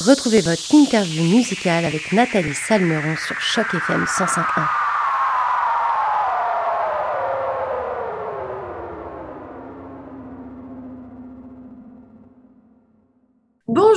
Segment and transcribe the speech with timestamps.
[0.00, 4.79] Retrouvez votre interview musicale avec Nathalie Salmeron sur Choc FM 105.1.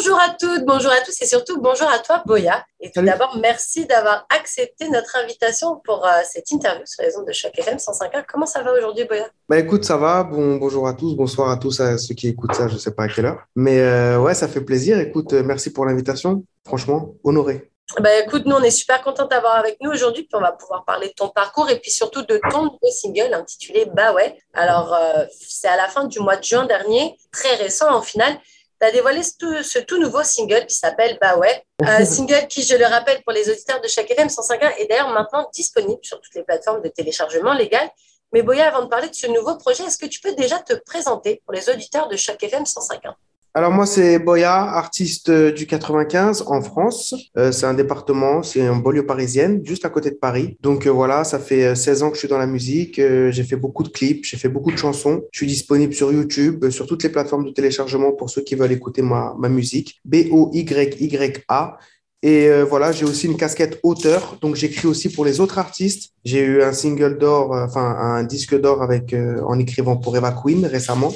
[0.06, 2.66] Bonjour à toutes, bonjour à tous et surtout bonjour à toi Boya.
[2.82, 7.26] Et tout d'abord, merci d'avoir accepté notre invitation pour euh, cette interview sur les ondes
[7.26, 8.26] de Choc FM 105.1.
[8.28, 9.28] Comment ça va aujourd'hui Boya?
[9.48, 10.24] Bah écoute, ça va.
[10.24, 13.04] Bon, bonjour à tous, bonsoir à tous à ceux qui écoutent ça, je sais pas
[13.04, 13.46] à quelle heure.
[13.56, 15.00] Mais euh, ouais, ça fait plaisir.
[15.00, 16.44] Écoute, euh, merci pour l'invitation.
[16.68, 17.72] Franchement, honoré.
[18.02, 20.84] Bah écoute, nous on est super contents d'avoir avec nous aujourd'hui, puis on va pouvoir
[20.84, 24.38] parler de ton parcours et puis surtout de ton nouveau single intitulé Bah ouais.
[24.54, 24.98] Alors
[25.32, 28.38] c'est à la fin du mois de juin dernier, très récent en final
[28.84, 31.64] tu as dévoilé ce tout, nouveau single qui s'appelle Bah ouais.
[31.82, 35.10] Un single qui, je le rappelle, pour les auditeurs de chaque FM 105.1 est d'ailleurs
[35.10, 37.90] maintenant disponible sur toutes les plateformes de téléchargement légal.
[38.34, 40.74] Mais Boya, avant de parler de ce nouveau projet, est-ce que tu peux déjà te
[40.74, 43.14] présenter pour les auditeurs de chaque FM 105.1
[43.56, 47.14] alors moi, c'est Boya, artiste euh, du 95 en France.
[47.38, 50.58] Euh, c'est un département, c'est une banlieue parisienne, juste à côté de Paris.
[50.62, 52.96] Donc euh, voilà, ça fait 16 ans que je suis dans la musique.
[52.96, 55.22] j'ai fait beaucoup de clips, j'ai fait beaucoup de chansons.
[55.32, 58.72] Je suis disponible sur YouTube, sur toutes les plateformes de téléchargement pour ceux qui veulent
[58.72, 60.02] écouter ma, ma musique.
[60.06, 61.78] B-O-Y-Y-A.
[62.24, 66.14] Et voilà, j'ai aussi une casquette auteur, donc j'écris aussi pour les autres artistes.
[66.24, 69.14] J'ai eu un single d'or, enfin un disque d'or avec
[69.46, 71.14] en écrivant pour Eva Queen récemment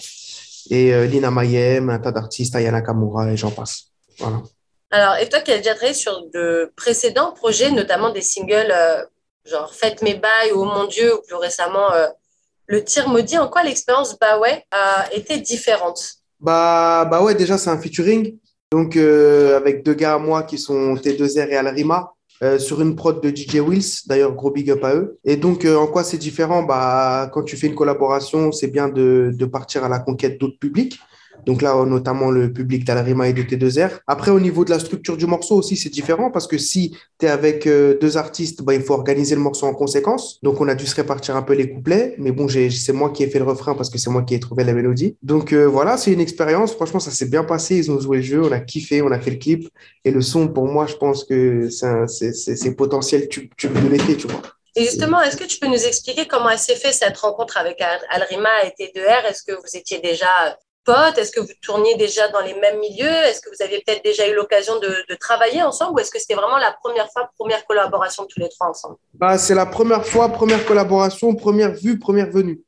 [0.70, 3.92] et euh, Lina Mayem, un tas d'artistes, Ayana Kamura et j'en passe.
[4.20, 4.42] Voilà.
[4.92, 9.04] Alors, et toi qui as déjà travaillé sur de précédents projets, notamment des singles euh,
[9.46, 12.08] genre Faites mes bails ou Oh mon Dieu, ou plus récemment euh,
[12.68, 16.16] Le tir maudit, en quoi l'expérience Bah ouais a été différente?
[16.40, 18.38] Bah, bah ouais, déjà c'est un featuring.
[18.72, 22.14] Donc, avec deux gars à moi qui sont T2R et Alrima.
[22.44, 25.18] Euh, sur une prod de DJ Wills, d'ailleurs gros big up à eux.
[25.26, 26.62] Et donc euh, en quoi c'est différent?
[26.62, 30.60] Bah, Quand tu fais une collaboration, c'est bien de, de partir à la conquête d'autres
[30.60, 31.00] publics.
[31.48, 34.02] Donc là, notamment le public d'Alarima et de T2R.
[34.06, 37.26] Après, au niveau de la structure du morceau aussi, c'est différent parce que si tu
[37.26, 40.40] es avec euh, deux artistes, bah, il faut organiser le morceau en conséquence.
[40.44, 42.16] Donc on a dû se répartir un peu les couplets.
[42.18, 44.42] Mais bon, c'est moi qui ai fait le refrain parce que c'est moi qui ai
[44.42, 45.16] trouvé la mélodie.
[45.24, 46.74] Donc euh, voilà, c'est une expérience.
[46.74, 47.78] Franchement, ça s'est bien passé.
[47.78, 49.70] Ils ont joué le jeu, on a kiffé, on a fait le clip.
[50.04, 54.42] Et le son, pour moi, je pense que c'est potentiel tu de l'été, tu vois.
[54.76, 58.50] Et justement, est-ce que tu peux nous expliquer comment s'est fait cette rencontre avec Alrima
[58.64, 60.28] et T2R Est-ce que vous étiez déjà
[61.18, 63.06] est-ce que vous tourniez déjà dans les mêmes milieux?
[63.06, 66.36] Est-ce que vous aviez peut-être déjà eu l'occasion de, travailler ensemble ou est-ce que c'était
[66.36, 68.96] vraiment la première fois, première collaboration tous les trois ensemble?
[69.14, 72.62] Bah, C'est la première fois, première collaboration, première vue, première venue.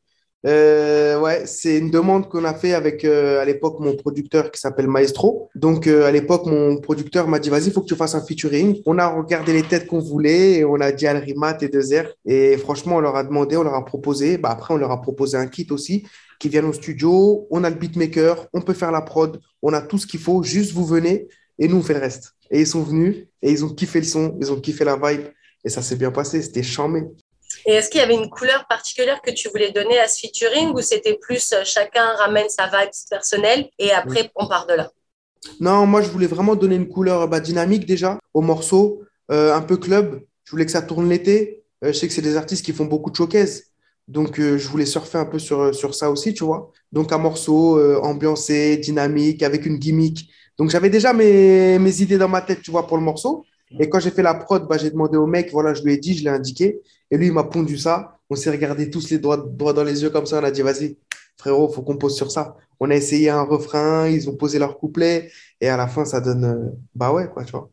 [0.46, 4.60] Euh, ouais, c'est une demande qu'on a fait avec euh, à l'époque mon producteur qui
[4.60, 5.50] s'appelle Maestro.
[5.54, 8.26] Donc euh, à l'époque mon producteur m'a dit vas-y, il faut que tu fasses un
[8.26, 8.82] featuring.
[8.86, 12.06] On a regardé les têtes qu'on voulait et on a dit Alrima et deux r
[12.26, 14.38] Et franchement, on leur a demandé, on leur a proposé.
[14.38, 16.08] Bah, après, on leur a proposé un kit aussi
[16.40, 17.48] qui viennent au studio.
[17.52, 20.42] On a le beatmaker, on peut faire la prod, on a tout ce qu'il faut.
[20.44, 21.28] Juste vous venez
[21.58, 22.36] et nous on fait le reste.
[22.50, 25.28] Et ils sont venus et ils ont kiffé le son, ils ont kiffé la vibe
[25.66, 26.42] et ça s'est bien passé.
[26.42, 27.04] C'était charmé.
[27.66, 30.70] Et est-ce qu'il y avait une couleur particulière que tu voulais donner à ce featuring
[30.70, 34.92] ou c'était plus euh, chacun ramène sa vibe personnelle et après on part de là?
[35.60, 39.62] Non, moi je voulais vraiment donner une couleur bah, dynamique déjà au morceau, euh, un
[39.62, 40.22] peu club.
[40.44, 41.64] Je voulais que ça tourne l'été.
[41.84, 43.64] Euh, je sais que c'est des artistes qui font beaucoup de showcase.
[44.08, 46.72] Donc, je voulais surfer un peu sur, sur ça aussi, tu vois.
[46.92, 50.32] Donc, un morceau ambiancé, dynamique, avec une gimmick.
[50.58, 53.46] Donc, j'avais déjà mes, mes, idées dans ma tête, tu vois, pour le morceau.
[53.78, 55.98] Et quand j'ai fait la prod, bah, j'ai demandé au mec, voilà, je lui ai
[55.98, 56.82] dit, je l'ai indiqué.
[57.12, 58.18] Et lui, il m'a pondu ça.
[58.30, 60.40] On s'est regardé tous les doigts, droits dans les yeux comme ça.
[60.40, 60.98] On a dit, vas-y,
[61.38, 62.56] frérot, faut qu'on pose sur ça.
[62.80, 65.32] On a essayé un refrain, ils ont posé leur couplet.
[65.62, 67.70] Et à la fin, ça donne, euh, bah ouais, quoi, tu vois.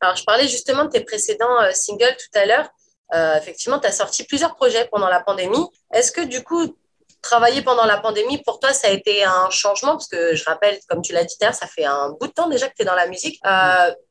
[0.00, 2.68] Alors, je parlais justement de tes précédents euh, singles tout à l'heure.
[3.14, 5.64] Euh, effectivement, tu as sorti plusieurs projets pendant la pandémie.
[5.92, 6.76] Est-ce que du coup,
[7.22, 9.92] travailler pendant la pandémie, pour toi, ça a été un changement?
[9.92, 12.68] Parce que je rappelle, comme tu l'as dit ça fait un bout de temps déjà
[12.68, 13.40] que tu es dans la musique.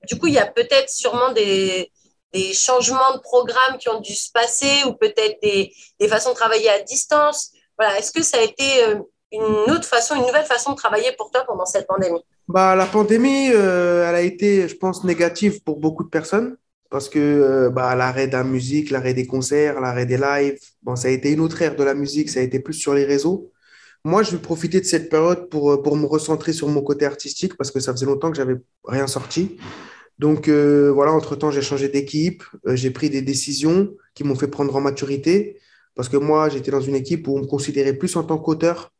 [0.08, 1.92] du coup, il y a peut-être sûrement des,
[2.36, 6.36] des changements de programme qui ont dû se passer ou peut-être des, des, façons de
[6.36, 7.52] travailler à distance.
[7.78, 9.00] Voilà, Est-ce que ça a été euh,
[9.32, 12.24] une autre façon, une nouvelle façon de travailler pour toi pendant cette pandémie?
[12.50, 16.58] Bah, La pandémie, euh, elle a été, je pense, négative pour beaucoup de personnes
[16.96, 20.96] parce que euh, bah, l'arrêt de la musique, l'arrêt des concerts, l'arrêt des lives, bon,
[20.96, 23.04] ça a été une autre ère de la musique, ça a été plus sur les
[23.04, 23.52] réseaux.
[24.06, 27.58] Moi, je vais profiter de cette période pour, pour me recentrer sur mon côté artistique
[27.58, 28.56] parce que ça faisait longtemps que j'avais
[28.86, 29.58] rien sorti.
[30.20, 34.48] Donc euh, voilà, entre-temps, j'ai changé d'équipe, euh, j'ai pris des décisions qui m'ont fait
[34.48, 35.60] prendre en maturité,
[35.96, 38.94] parce que moi, j'étais dans une équipe où on me considérait plus en tant qu'auteur.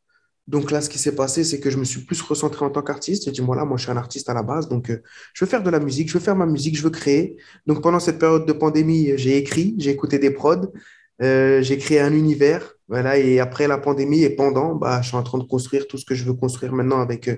[0.46, 2.82] Donc là, ce qui s'est passé, c'est que je me suis plus recentré en tant
[2.82, 3.24] qu'artiste.
[3.24, 5.02] J'ai dit, voilà, moi, je suis un artiste à la base, donc euh,
[5.34, 7.36] je veux faire de la musique, je veux faire ma musique, je veux créer.
[7.66, 10.72] Donc pendant cette période de pandémie, j'ai écrit, j'ai écouté des prods,
[11.20, 12.74] j'ai créé un univers.
[12.88, 15.98] Voilà, et après la pandémie et pendant, bah, je suis en train de construire tout
[15.98, 17.28] ce que je veux construire maintenant avec,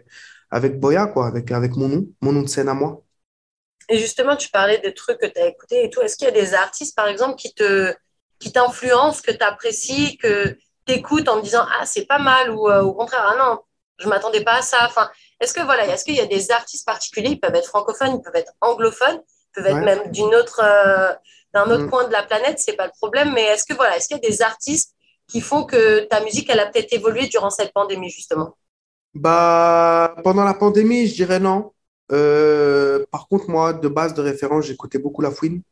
[0.50, 3.02] avec Boya, quoi, avec, mon nom, mon nom de scène à moi.
[3.88, 6.02] Et justement, tu parlais des trucs que tu as écoutés et tout.
[6.02, 7.54] Est-ce qu'il y a des artistes, par exemple, qui
[8.38, 10.56] qui t'influencent, que tu apprécies, que
[10.88, 13.60] tu écoutes en te disant Ah, c'est pas mal ou euh, au contraire, Ah non,
[13.98, 14.78] je m'attendais pas à ça.
[14.86, 15.08] Enfin,
[15.40, 18.22] est-ce que voilà, est-ce qu'il y a des artistes particuliers Ils peuvent être francophones, ils
[18.22, 21.12] peuvent être anglophones, ils peuvent être même d'une autre, euh,
[21.54, 21.90] d'un autre mm.
[21.90, 23.32] coin de la planète, c'est pas le problème.
[23.34, 24.94] Mais est-ce que voilà, est-ce qu'il y a des artistes
[25.28, 28.56] qui font que ta musique, elle a peut-être évolué durant cette pandémie justement?
[29.14, 31.72] Bah, pendant la pandémie, je dirais non.
[32.10, 35.62] Euh, par contre, moi, de base de référence, j'écoutais beaucoup La Fouine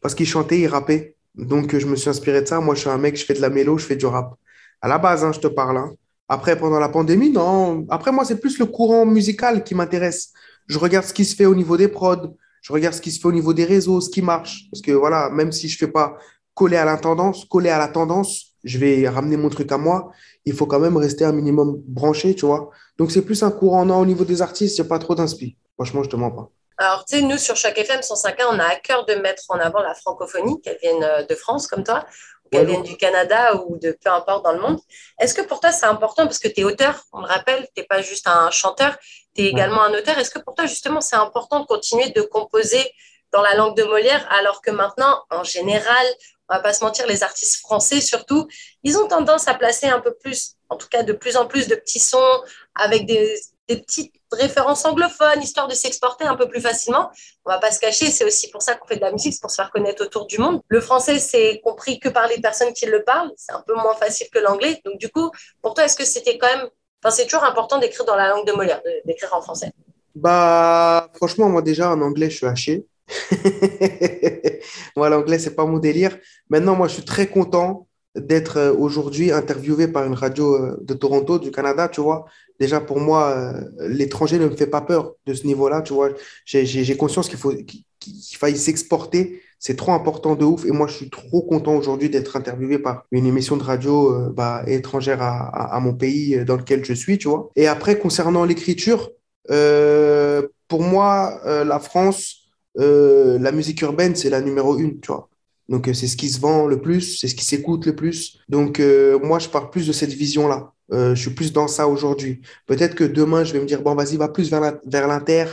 [0.00, 1.16] parce qu'il chantait, il rappait.
[1.34, 2.60] Donc, je me suis inspiré de ça.
[2.60, 4.34] Moi, je suis un mec, je fais de la mélo, je fais du rap.
[4.82, 5.76] À la base, hein, je te parle.
[5.78, 5.92] Hein.
[6.28, 7.86] Après, pendant la pandémie, non.
[7.90, 10.32] Après, moi, c'est plus le courant musical qui m'intéresse.
[10.66, 13.20] Je regarde ce qui se fait au niveau des prods, je regarde ce qui se
[13.20, 14.68] fait au niveau des réseaux, ce qui marche.
[14.70, 16.16] Parce que voilà, même si je ne fais pas
[16.54, 20.12] coller à la tendance, coller à la tendance, je vais ramener mon truc à moi.
[20.44, 22.70] Il faut quand même rester un minimum branché, tu vois.
[22.98, 23.84] Donc, c'est plus un courant.
[23.84, 25.56] Non, au niveau des artistes, il n'y a pas trop d'inspi.
[25.74, 26.50] Franchement, je te mens pas.
[26.76, 29.58] Alors, tu sais, nous, sur chaque FM 105.1, on a à cœur de mettre en
[29.58, 32.06] avant la francophonie, qu'elle vienne euh, de France comme toi,
[32.50, 34.80] ou qu'elle vienne du Canada ou de peu importe dans le monde.
[35.18, 36.24] Est-ce que pour toi, c'est important?
[36.24, 38.96] Parce que tu es auteur, on le rappelle, tu n'es pas juste un chanteur,
[39.34, 40.18] tu es également un auteur.
[40.18, 42.92] Est-ce que pour toi, justement, c'est important de continuer de composer
[43.32, 46.06] dans la langue de Molière, alors que maintenant, en général,
[46.48, 48.48] on va pas se mentir, les artistes français surtout,
[48.82, 51.68] ils ont tendance à placer un peu plus, en tout cas de plus en plus
[51.68, 52.42] de petits sons
[52.74, 57.10] avec des, des petites références anglophones, histoire de s'exporter un peu plus facilement.
[57.44, 59.40] On va pas se cacher, c'est aussi pour ça qu'on fait de la musique, c'est
[59.40, 60.60] pour se faire connaître autour du monde.
[60.68, 63.94] Le français, c'est compris que par les personnes qui le parlent, c'est un peu moins
[63.94, 64.80] facile que l'anglais.
[64.84, 65.30] Donc du coup,
[65.62, 66.68] pour toi, est-ce que c'était quand même,
[67.02, 69.72] enfin, c'est toujours important d'écrire dans la langue de Molière, d'écrire en français?
[70.16, 72.86] Bah, franchement, moi déjà en anglais, je suis haché.
[74.96, 76.16] moi, l'anglais, c'est pas mon délire.
[76.48, 77.86] Maintenant, moi, je suis très content
[78.16, 82.26] d'être euh, aujourd'hui interviewé par une radio euh, de Toronto, du Canada, tu vois.
[82.58, 86.10] Déjà, pour moi, euh, l'étranger ne me fait pas peur de ce niveau-là, tu vois.
[86.44, 89.42] J'ai conscience qu'il faut qu'il faille s'exporter.
[89.58, 90.64] C'est trop important de ouf.
[90.66, 94.62] Et moi, je suis trop content aujourd'hui d'être interviewé par une émission de radio bah,
[94.66, 97.50] étrangère à, mon pays dans lequel je suis, tu vois.
[97.56, 99.10] Et après, concernant l'écriture,
[99.46, 105.29] pour moi, la France, la musique urbaine, c'est la numéro une, tu vois.
[105.70, 108.40] Donc, euh, c'est ce qui se vend le plus, c'est ce qui s'écoute le plus.
[108.48, 110.72] Donc, euh, moi, je pars plus de cette vision-là.
[110.92, 112.40] Euh, je suis plus dans ça aujourd'hui.
[112.66, 115.44] Peut-être que demain, je vais me dire, bon, vas-y, va plus vers l'inter,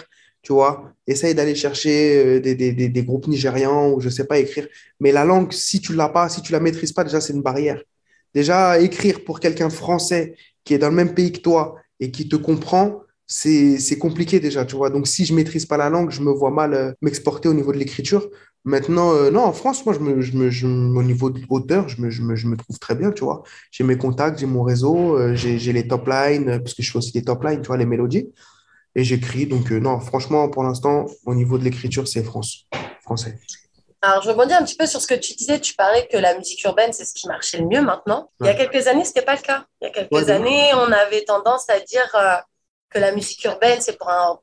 [0.41, 0.91] tu vois.
[1.05, 4.67] Essaye d'aller chercher des, des, des, groupes nigérians ou je sais pas écrire.
[4.99, 7.43] Mais la langue, si tu l'as pas, si tu la maîtrises pas, déjà, c'est une
[7.43, 7.81] barrière.
[8.33, 12.27] Déjà, écrire pour quelqu'un français qui est dans le même pays que toi et qui
[12.27, 14.89] te comprend, c'est compliqué déjà, tu vois.
[14.89, 17.77] Donc, si je maîtrise pas la langue, je me vois mal m'exporter au niveau de
[17.77, 18.29] l'écriture.
[18.63, 21.88] Maintenant, euh, non, en France, moi, je me, je me, je, au niveau de l'auteur,
[21.88, 23.44] je me, je, me, je me trouve très bien, tu vois.
[23.71, 26.91] J'ai mes contacts, j'ai mon réseau, euh, j'ai les top lines, euh, parce que je
[26.91, 28.29] fais aussi des top lines, tu vois, les mélodies.
[28.95, 29.45] Et j'écris.
[29.45, 32.68] Donc, non, franchement, pour l'instant, au niveau de l'écriture, c'est France,
[33.03, 33.39] français.
[34.01, 35.62] Alors, je rebondis un petit peu sur ce que tu disais.
[35.62, 38.31] Tu parlais que la musique urbaine, c'est ce qui marchait le mieux maintenant.
[38.41, 39.65] Il y a quelques années, ce n'était pas le cas.
[39.81, 42.09] Il y a quelques années, on avait tendance à dire
[42.89, 44.39] que la musique urbaine, c'est pour un,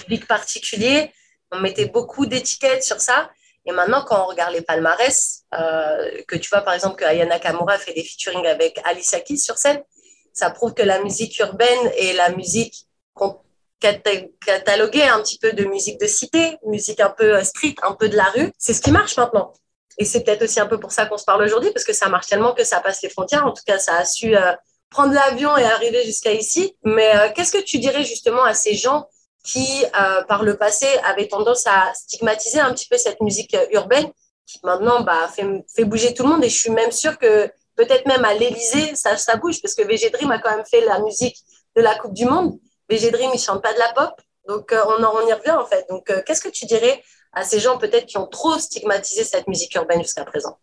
[0.00, 1.12] public particulier.
[1.52, 3.30] On mettait beaucoup d'étiquettes sur ça.
[3.66, 7.38] Et maintenant, quand on regarde les palmarès, euh, que tu vois par exemple que Ayana
[7.38, 9.82] Kamura fait des featuring avec Alicia Keys sur scène,
[10.32, 12.86] ça prouve que la musique urbaine et la musique
[13.80, 18.08] cataloguée un petit peu de musique de cité, musique un peu euh, street, un peu
[18.08, 19.52] de la rue, c'est ce qui marche maintenant.
[19.98, 22.08] Et c'est peut-être aussi un peu pour ça qu'on se parle aujourd'hui, parce que ça
[22.08, 23.46] marche tellement que ça passe les frontières.
[23.46, 24.52] En tout cas, ça a su euh,
[24.90, 26.76] prendre l'avion et arriver jusqu'à ici.
[26.84, 29.08] Mais qu'est-ce que tu dirais justement à ces gens
[29.44, 33.66] qui, euh, par le passé, avait tendance à stigmatiser un petit peu cette musique euh,
[33.70, 34.10] urbaine,
[34.46, 36.44] qui maintenant bah, fait, fait bouger tout le monde?
[36.44, 39.82] Et je suis même sûre que peut-être même à l'Élysée, ça, ça bouge, parce que
[39.82, 41.36] VG a quand même fait la musique
[41.76, 42.58] de la Coupe du Monde.
[42.90, 44.12] VG Dream, il chante pas de la pop.
[44.46, 45.86] Donc, euh, on, en, on y revient, en fait.
[45.88, 47.02] Donc, qu'est-ce que tu dirais
[47.32, 50.58] à ces gens, peut-être, qui ont trop stigmatisé cette musique urbaine jusqu'à présent?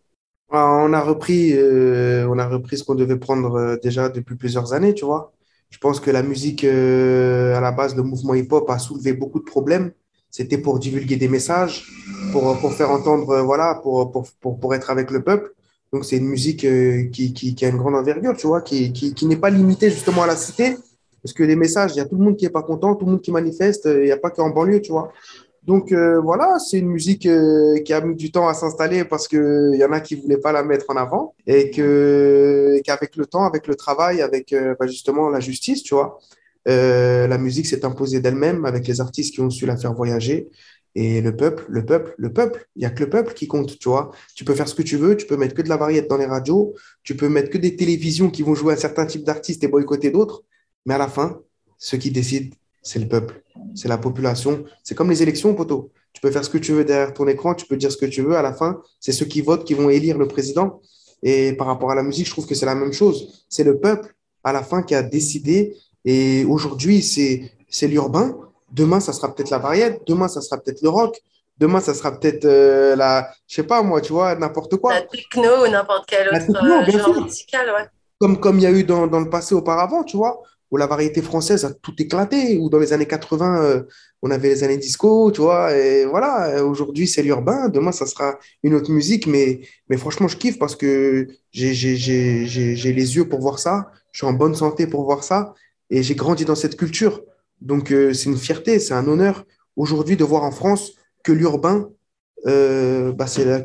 [0.49, 5.05] On a repris, on a repris ce qu'on devait prendre déjà depuis plusieurs années, tu
[5.05, 5.33] vois.
[5.75, 9.39] Je pense que la musique, euh, à la base, le mouvement hip-hop a soulevé beaucoup
[9.39, 9.91] de problèmes.
[10.29, 11.85] C'était pour divulguer des messages,
[12.31, 15.53] pour, faire entendre, euh, voilà, pour, être avec le peuple.
[15.91, 19.25] Donc, c'est une musique euh, qui, a une grande envergure, tu vois, qui, qui, qui
[19.25, 20.77] n'est pas limitée justement à la cité.
[21.21, 23.05] Parce que les messages, il y a tout le monde qui n'est pas content, tout
[23.05, 25.11] le monde qui manifeste, il n'y a pas qu'en banlieue, tu vois.
[25.65, 29.27] Donc euh, voilà, c'est une musique euh, qui a mis du temps à s'installer parce
[29.27, 33.25] qu'il y en a qui ne voulaient pas la mettre en avant et qu'avec le
[33.25, 36.19] temps, avec le travail, avec euh, bah, justement la justice, tu vois,
[36.67, 40.49] la musique s'est imposée d'elle-même avec les artistes qui ont su la faire voyager.
[40.95, 43.77] Et le peuple, le peuple, le peuple, il n'y a que le peuple qui compte,
[43.79, 44.11] tu vois.
[44.35, 46.17] Tu peux faire ce que tu veux, tu peux mettre que de la variété dans
[46.17, 49.63] les radios, tu peux mettre que des télévisions qui vont jouer un certain type d'artistes
[49.63, 50.43] et boycotter d'autres,
[50.85, 51.41] mais à la fin,
[51.77, 52.55] ceux qui décident,
[52.85, 53.41] c'est le peuple,
[53.73, 54.63] c'est la population.
[54.83, 55.91] C'est comme les élections, poteau.
[56.13, 58.05] Tu peux faire ce que tu veux derrière ton écran, tu peux dire ce que
[58.05, 58.37] tu veux.
[58.37, 60.81] À la fin, c'est ceux qui votent qui vont élire le président.
[61.23, 63.45] Et par rapport à la musique, je trouve que c'est la même chose.
[63.49, 64.13] C'est le peuple,
[64.43, 65.75] à la fin, qui a décidé.
[66.05, 68.37] Et aujourd'hui, c'est l'urbain.
[68.71, 70.03] Demain, ça sera peut-être la variette.
[70.05, 71.19] Demain, ça sera peut-être le rock.
[71.57, 74.93] Demain, ça sera peut-être euh, la, je sais pas moi, tu vois, n'importe quoi.
[74.93, 77.87] La techno ou n'importe quel autre euh, genre musical, ouais.
[78.19, 80.87] Comme, comme il y a eu dans, dans, le passé auparavant, tu vois, où la
[80.87, 83.83] variété française a tout éclaté, ou dans les années 80, euh,
[84.21, 88.39] on avait les années disco, tu vois, et voilà, aujourd'hui c'est l'urbain, demain ça sera
[88.63, 93.59] une autre musique, mais, mais franchement, je kiffe parce que j'ai les yeux pour voir
[93.59, 95.53] ça, je suis en bonne santé pour voir ça,
[95.89, 97.21] et j'ai grandi dans cette culture.
[97.61, 99.45] Donc c'est une fierté, c'est un honneur
[99.75, 100.93] aujourd'hui de voir en France
[101.23, 101.89] que l'urbain,
[102.47, 103.63] euh, bah, c'est la,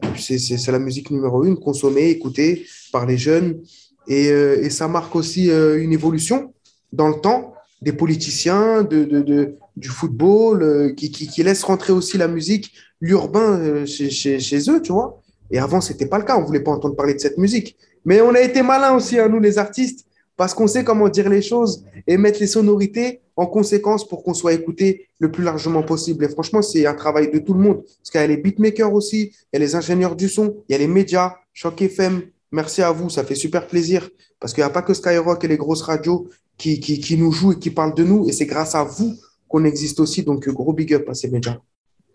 [0.72, 3.62] la, musique numéro une, consommée, écoutée par les jeunes.
[4.08, 6.54] Et, euh, et ça marque aussi euh, une évolution
[6.92, 12.28] dans le temps des politiciens, de, du football, qui, qui, qui, laissent rentrer aussi la
[12.28, 15.20] musique, l'urbain chez, chez, chez, eux, tu vois.
[15.50, 17.76] Et avant, ce n'était pas le cas, on voulait pas entendre parler de cette musique.
[18.04, 20.06] Mais on a été malins aussi, à hein, nous les artistes,
[20.36, 24.34] parce qu'on sait comment dire les choses et mettre les sonorités en conséquence pour qu'on
[24.34, 26.24] soit écouté le plus largement possible.
[26.24, 27.82] Et franchement, c'est un travail de tout le monde.
[27.82, 30.72] Parce qu'il y a les beatmakers aussi, il y a les ingénieurs du son, il
[30.72, 32.22] y a les médias, Choc FM.
[32.52, 34.08] Merci à vous, ça fait super plaisir.
[34.40, 36.28] Parce qu'il n'y a pas que Skyrock et les grosses radios
[36.58, 38.28] qui, qui, qui nous jouent et qui parlent de nous.
[38.28, 39.16] Et c'est grâce à vous
[39.48, 40.22] qu'on existe aussi.
[40.22, 41.58] Donc, gros big up à ces médias.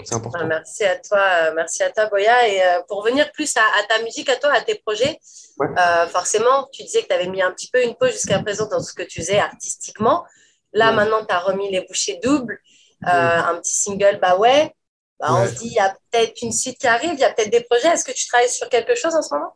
[0.03, 0.39] C'est important.
[0.41, 2.47] Ah, merci à toi, euh, merci à toi, Boya.
[2.49, 5.19] Et euh, pour revenir plus à, ta musique, à toi, à tes projets,
[5.61, 8.67] euh, forcément, tu disais que tu avais mis un petit peu une pause jusqu'à présent
[8.67, 10.25] dans ce que tu faisais artistiquement.
[10.73, 12.59] Là, maintenant, tu as remis les bouchées doubles,
[13.07, 14.73] euh, un petit single, bah ouais.
[15.19, 17.31] Bah, on se dit, il y a peut-être une suite qui arrive, il y a
[17.31, 17.87] peut-être des projets.
[17.87, 19.55] Est-ce que tu travailles sur quelque chose en ce moment?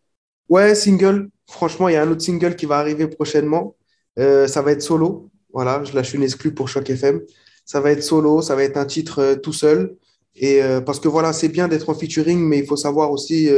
[0.50, 1.30] Ouais, single.
[1.48, 3.76] Franchement, il y a un autre single qui va arriver prochainement.
[4.18, 5.30] Euh, ça va être solo.
[5.54, 7.22] Voilà, je lâche une exclue pour Choc FM.
[7.66, 9.96] Ça va être solo, ça va être un titre euh, tout seul.
[10.36, 13.50] Et parce que voilà, c'est bien d'être en featuring, mais il faut savoir aussi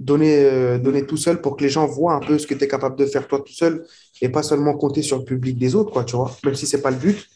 [0.00, 2.64] donner, euh, donner tout seul pour que les gens voient un peu ce que tu
[2.64, 3.84] es capable de faire toi tout seul
[4.20, 6.82] et pas seulement compter sur le public des autres, quoi, tu vois, même si c'est
[6.82, 7.26] pas le but.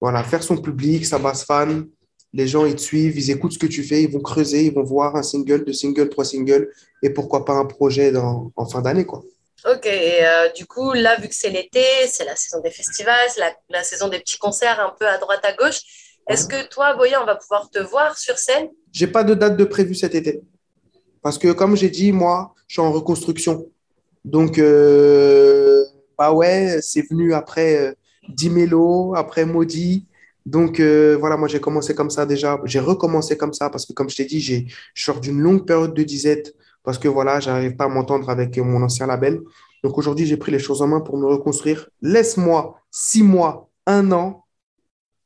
[0.00, 1.86] Voilà, faire son public, sa base fan,
[2.32, 4.72] les gens ils te suivent, ils écoutent ce que tu fais, ils vont creuser, ils
[4.72, 6.68] vont voir un single, deux singles, trois singles
[7.02, 9.22] et pourquoi pas un projet dans, en fin d'année, quoi.
[9.66, 13.28] Ok, et euh, du coup, là, vu que c'est l'été, c'est la saison des festivals,
[13.28, 15.80] c'est la, la, saison des petits concerts un peu à droite à gauche.
[16.28, 18.70] Est-ce que toi, Boya, on va pouvoir te voir sur scène?
[18.92, 20.40] J'ai pas de date de prévu cet été.
[21.22, 23.66] Parce que, comme j'ai dit, moi, je suis en reconstruction.
[24.24, 25.84] Donc, euh,
[26.16, 27.92] bah ouais, c'est venu après euh,
[28.28, 30.06] Dimelo, après Maudit.
[30.50, 32.58] Donc, euh, voilà, moi, j'ai commencé comme ça déjà.
[32.64, 35.94] J'ai recommencé comme ça parce que, comme je t'ai dit, je sors d'une longue période
[35.94, 39.40] de disette parce que, voilà, j'arrive pas à m'entendre avec mon ancien label.
[39.84, 41.88] Donc, aujourd'hui, j'ai pris les choses en main pour me reconstruire.
[42.02, 44.44] Laisse-moi six mois, un an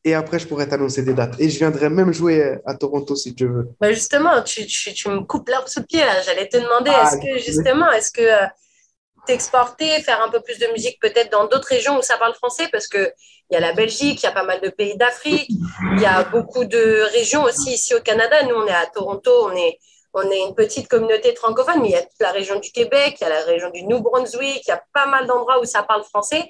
[0.06, 1.40] et après, je pourrais t'annoncer des dates.
[1.40, 3.70] Et je viendrai même jouer à Toronto si tu veux.
[3.80, 6.02] Bah justement, tu, tu, tu me coupes l'herbe sous le pied.
[6.26, 8.46] J'allais te demander, ah, est-ce que justement, est-ce que euh,
[9.26, 12.68] t'exporter, faire un peu plus de musique peut-être dans d'autres régions où ça parle français
[12.70, 13.12] Parce qu'il
[13.50, 16.24] y a la Belgique, il y a pas mal de pays d'Afrique, il y a
[16.24, 18.42] beaucoup de régions aussi ici au Canada.
[18.44, 19.78] Nous, on est à Toronto, on est,
[20.12, 23.16] on est une petite communauté francophone, mais il y a toute la région du Québec,
[23.20, 25.64] il y a la région du New Brunswick, il y a pas mal d'endroits où
[25.64, 26.48] ça parle français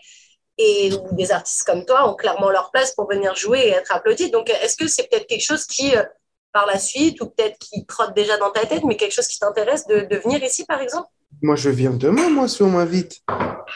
[0.59, 3.93] et où des artistes comme toi ont clairement leur place pour venir jouer et être
[3.93, 4.31] applaudis.
[4.31, 6.03] Donc, est-ce que c'est peut-être quelque chose qui, euh,
[6.53, 9.39] par la suite, ou peut-être qui trotte déjà dans ta tête, mais quelque chose qui
[9.39, 11.09] t'intéresse de, de, venir ici, par exemple?
[11.43, 13.23] Moi, je viens demain, moi, si on m'invite.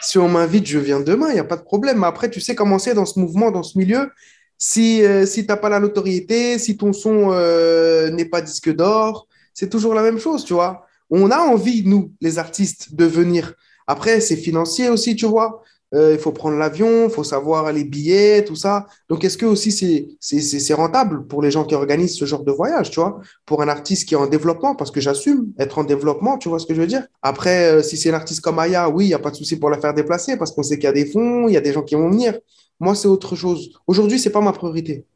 [0.01, 1.99] Si on m'invite, je viens demain, il n'y a pas de problème.
[1.99, 4.11] Mais après, tu sais comment c'est dans ce mouvement, dans ce milieu.
[4.57, 8.75] Si, euh, si tu n'as pas la notoriété, si ton son euh, n'est pas disque
[8.75, 10.87] d'or, c'est toujours la même chose, tu vois.
[11.11, 13.55] On a envie, nous, les artistes, de venir.
[13.87, 15.63] Après, c'est financier aussi, tu vois.
[15.95, 18.87] Euh, il faut prendre l'avion, il faut savoir les billets, tout ça.
[19.09, 19.73] Donc, est-ce que aussi
[20.21, 23.69] c'est rentable pour les gens qui organisent ce genre de voyage, tu vois, pour un
[23.69, 26.75] artiste qui est en développement, parce que j'assume être en développement, tu vois ce que
[26.75, 27.07] je veux dire?
[27.23, 29.57] Après, euh, si c'est un artiste comme Aya, oui, il n'y a pas de souci
[29.57, 31.63] pour la faire déplacer, parce qu'on sait qu'il y a des fonds, il y a
[31.63, 32.39] des gens qui vont venir.
[32.81, 33.71] Moi, c'est autre chose.
[33.87, 35.07] Aujourd'hui, ce n'est pas ma priorité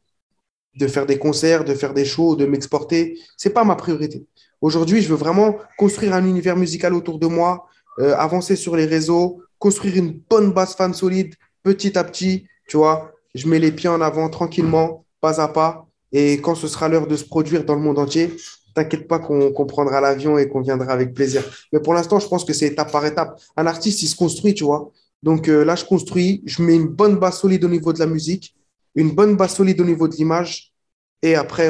[0.75, 3.17] de faire des concerts, de faire des shows, de m'exporter.
[3.37, 4.25] Ce n'est pas ma priorité.
[4.59, 7.67] Aujourd'hui, je veux vraiment construire un univers musical autour de moi,
[7.99, 12.75] euh, avancer sur les réseaux, construire une bonne base fan solide petit à petit, tu
[12.75, 13.13] vois.
[13.33, 15.87] Je mets les pieds en avant tranquillement, pas à pas.
[16.11, 18.35] Et quand ce sera l'heure de se produire dans le monde entier,
[18.75, 21.41] t'inquiète pas qu'on prendra l'avion et qu'on viendra avec plaisir.
[21.71, 23.39] Mais pour l'instant, je pense que c'est étape par étape.
[23.55, 24.91] Un artiste, il se construit, tu vois.
[25.23, 28.07] Donc euh, là, je construis, je mets une bonne base solide au niveau de la
[28.07, 28.53] musique,
[28.95, 30.73] une bonne base solide au niveau de l'image.
[31.21, 31.69] Et après,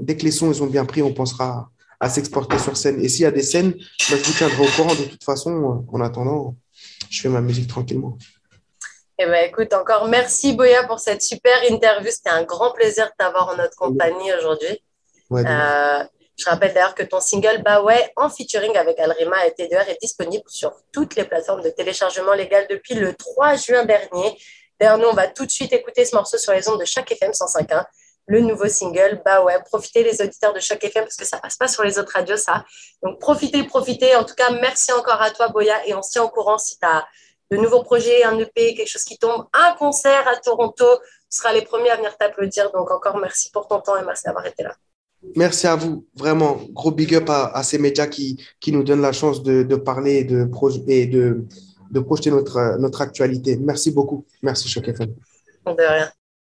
[0.00, 1.68] dès que les sons ils ont bien pris, on pensera
[2.00, 2.98] à s'exporter sur scène.
[3.04, 5.84] Et s'il y a des scènes, bah, je vous tiendrai au courant de toute façon
[5.86, 6.56] en attendant
[7.10, 8.16] je fais ma musique tranquillement.
[9.18, 12.10] Eh ben, écoute, encore merci Boya pour cette super interview.
[12.10, 14.82] C'était un grand plaisir de t'avoir en notre compagnie aujourd'hui.
[15.30, 19.98] je rappelle d'ailleurs que ton single Bah ouais, en featuring avec Alrima et TDR est
[20.02, 24.38] disponible sur toutes les plateformes de téléchargement légal depuis le 3 juin dernier.
[24.78, 27.10] D'ailleurs, nous, on va tout de suite écouter ce morceau sur les ondes de chaque
[27.10, 27.86] FM 105.1
[28.26, 29.22] le nouveau single.
[29.24, 31.98] Bah ouais, profitez les auditeurs de chaque FM parce que ça passe pas sur les
[31.98, 32.64] autres radios, ça.
[33.02, 34.14] Donc profitez, profitez.
[34.16, 36.78] En tout cas, merci encore à toi, Boya, et on se tient au courant si
[36.78, 37.06] tu as
[37.50, 40.84] de nouveaux projets, un EP, quelque chose qui tombe, un concert à Toronto.
[41.30, 42.70] Tu seras les premiers à venir t'applaudir.
[42.72, 44.74] Donc encore merci pour ton temps et merci d'avoir été là.
[45.34, 46.58] Merci à vous, vraiment.
[46.70, 50.48] Gros big up à, ces médias qui, qui nous donnent la chance de, parler de,
[50.86, 51.44] et de,
[51.90, 53.56] de projeter notre, notre actualité.
[53.56, 54.24] Merci beaucoup.
[54.42, 55.14] Merci, Choc FM.
[55.66, 56.10] De rien.